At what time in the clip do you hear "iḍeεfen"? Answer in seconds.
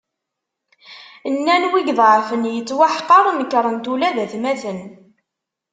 1.91-2.49